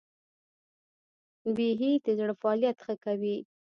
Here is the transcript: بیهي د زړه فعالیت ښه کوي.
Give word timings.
بیهي 1.55 1.91
د 2.05 2.07
زړه 2.19 2.33
فعالیت 2.41 2.77
ښه 2.85 2.93
کوي. 3.03 3.37